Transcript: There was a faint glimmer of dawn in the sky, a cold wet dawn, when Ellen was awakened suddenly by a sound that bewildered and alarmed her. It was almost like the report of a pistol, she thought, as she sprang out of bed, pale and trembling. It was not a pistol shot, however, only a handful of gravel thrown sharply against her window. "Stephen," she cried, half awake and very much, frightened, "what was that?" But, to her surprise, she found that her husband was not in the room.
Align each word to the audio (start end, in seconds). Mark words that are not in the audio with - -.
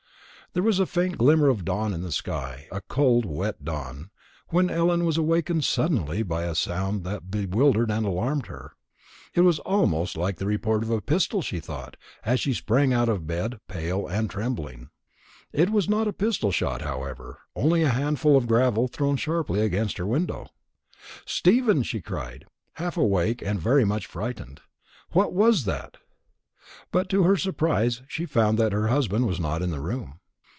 There 0.53 0.61
was 0.63 0.81
a 0.81 0.85
faint 0.85 1.17
glimmer 1.17 1.47
of 1.47 1.63
dawn 1.63 1.93
in 1.93 2.01
the 2.01 2.11
sky, 2.11 2.67
a 2.73 2.81
cold 2.81 3.23
wet 3.25 3.63
dawn, 3.63 4.09
when 4.49 4.69
Ellen 4.69 5.05
was 5.05 5.15
awakened 5.17 5.63
suddenly 5.63 6.23
by 6.23 6.43
a 6.43 6.55
sound 6.55 7.05
that 7.05 7.31
bewildered 7.31 7.89
and 7.89 8.05
alarmed 8.05 8.47
her. 8.47 8.73
It 9.33 9.45
was 9.45 9.59
almost 9.59 10.17
like 10.17 10.39
the 10.39 10.45
report 10.45 10.83
of 10.83 10.89
a 10.89 10.99
pistol, 10.99 11.41
she 11.41 11.61
thought, 11.61 11.95
as 12.25 12.41
she 12.41 12.53
sprang 12.53 12.91
out 12.91 13.07
of 13.07 13.25
bed, 13.25 13.61
pale 13.69 14.07
and 14.07 14.29
trembling. 14.29 14.89
It 15.53 15.69
was 15.69 15.87
not 15.87 16.09
a 16.09 16.11
pistol 16.11 16.51
shot, 16.51 16.81
however, 16.81 17.39
only 17.55 17.83
a 17.83 17.87
handful 17.87 18.35
of 18.35 18.45
gravel 18.45 18.89
thrown 18.89 19.15
sharply 19.15 19.61
against 19.61 19.97
her 19.99 20.05
window. 20.05 20.47
"Stephen," 21.25 21.81
she 21.81 22.01
cried, 22.01 22.45
half 22.73 22.97
awake 22.97 23.41
and 23.41 23.57
very 23.57 23.85
much, 23.85 24.05
frightened, 24.05 24.59
"what 25.11 25.31
was 25.31 25.63
that?" 25.63 25.95
But, 26.91 27.07
to 27.07 27.23
her 27.23 27.37
surprise, 27.37 28.01
she 28.09 28.25
found 28.25 28.57
that 28.59 28.73
her 28.73 28.87
husband 28.89 29.27
was 29.27 29.39
not 29.39 29.61
in 29.61 29.69
the 29.71 29.79
room. 29.79 30.15